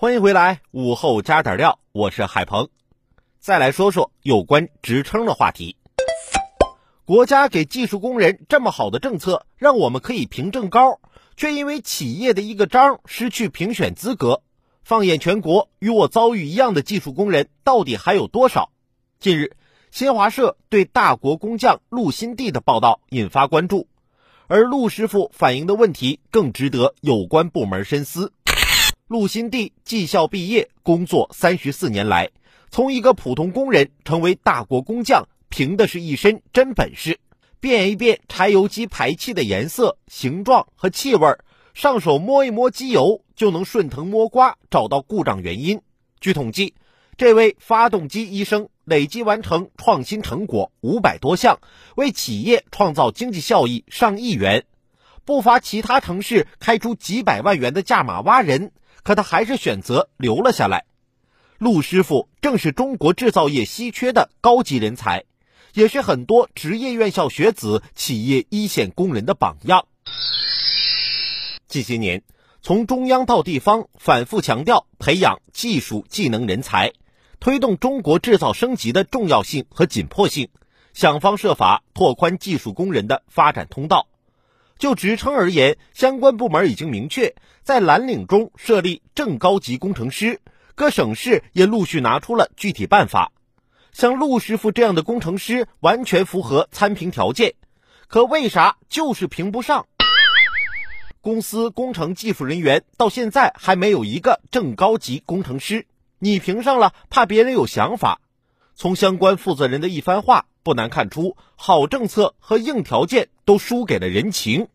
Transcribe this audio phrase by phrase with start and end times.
[0.00, 2.70] 欢迎回来，午后加点料，我是海鹏。
[3.38, 5.76] 再来说说有关职称的话题。
[7.04, 11.00] 国家给技术工人这么好的政策，让我们可以评正高，
[11.36, 14.42] 却因为企业的一个章失去评选资格。
[14.82, 18.70] 放眼全国，与我遭遇一样的技术工人到底还有多少？
[19.18, 19.54] 近日，
[19.90, 23.86] 新华社对大国工匠陆新地的报道引发关注，
[24.46, 28.32] 而陆师傅反映的问题更值得有关部门深思。
[29.10, 32.30] 陆新地技校毕业，工作三十四年来，
[32.70, 37.18] 从一个普通工人成为大国工匠，凭的是一身真本事。
[37.58, 41.26] 变一变柴油机排气的颜色、形状和气味，
[41.74, 45.80] 上手摸一摸机油，就能顺藤摸瓜找到故障原因。
[46.20, 46.74] 据统计，
[47.16, 51.58] 这位发动机医生累计完成创新成果五百多项，
[51.96, 54.66] 为企业创造经济效益上亿元。
[55.24, 58.72] 不乏其他城市开出几百万元的价码挖人。
[59.02, 60.84] 可他还是选择留了下来。
[61.56, 65.24] 陆师傅正是中国制造业稀缺的高级人才，
[65.72, 69.86] 也是很多职业院校学子、企业一线工人的榜样。
[71.66, 72.22] 近些年，
[72.60, 76.92] 从中央到地方反复强调培养技术技能人才，
[77.40, 80.50] 推动中国制造升级的重要性和紧迫性，
[80.92, 84.08] 想方设法拓宽技术工人的发展通道。
[84.80, 90.40] 就职称而言，相关部门已经明确在蓝领中设立正高级工程师，
[90.74, 93.30] 各省市也陆续拿出了具体办法。
[93.92, 97.52] 像陆师傅这样的工程师完全符合参评条件，
[98.08, 99.86] 可为啥就是评不上？
[101.20, 105.86] 公司工程技术人员到现在还没有一个正高级工程师，
[106.18, 108.22] 你评上了，怕别人有想法。
[108.80, 110.46] 从相关负责人的一番话。
[110.62, 114.68] 不难看出，好政策和硬条件都输给了人情。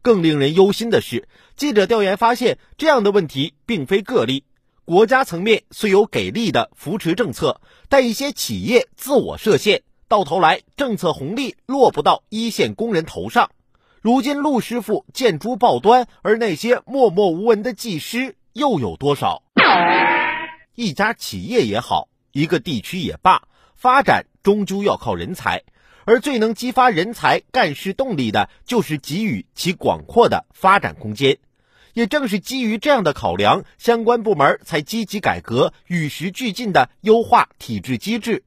[0.00, 4.44] 更令人忧心的是，记者调研发现，这样的问题并非个例。
[4.86, 7.60] 国家层面虽有给力的扶持政策，
[7.90, 13.50] 但一些企业自我设限，到头来政策红利落不到一线工人头上。
[14.00, 19.42] 如今陆师傅见诸报端，而那些默默无闻的技师又有多少？
[20.74, 24.26] 一家企业也好，一个地区也罢，发展。
[24.42, 25.64] 终究要靠人才，
[26.04, 31.38] 而最能激发人才干事动力的，就是给予其广阔的发展空间。
[31.94, 38.44] 也正是基于这样的考量，相关部门才积极改革，与时俱进的优化体制机制。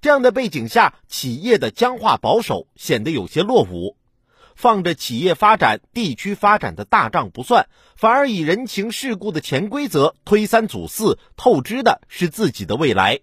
[0.00, 3.96] 这样的背景下，企业的僵化保守显得有些落伍。
[4.62, 13.22] 放着企业发展、地区发展的大账不算，反而以人情世故的潜规则推三阻四，透支的是自己的未来。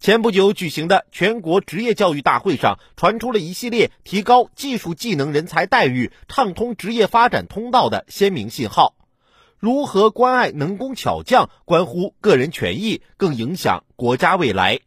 [0.00, 8.94] 前不久举行的全国职业教育大会上，传出了一系列提高技术技能人才待遇、畅通职业发展通道的鲜明信号。
[9.58, 14.80] 如何关爱能工巧匠，关乎个人权益，更影响国家未来。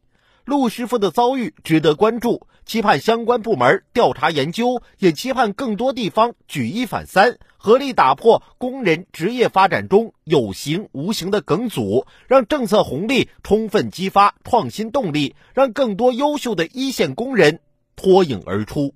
[0.45, 17.59] 陆师傅的遭遇值得关注，期盼相关部门调查研究，也期盼更多地方举一反三，合力打破工人职业发展中有形无形的梗阻，让政策红利充分激发创新动力，让更多优秀的一线工人
[17.95, 18.95] 脱颖而出。